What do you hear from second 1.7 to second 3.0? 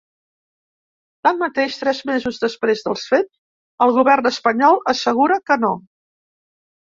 tres mesos després